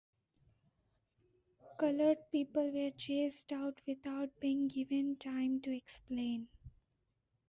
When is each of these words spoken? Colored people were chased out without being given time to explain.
Colored 1.79 2.17
people 2.31 2.71
were 2.71 2.89
chased 2.97 3.51
out 3.51 3.79
without 3.85 4.31
being 4.39 4.67
given 4.67 5.15
time 5.17 5.61
to 5.61 5.77
explain. 5.77 6.47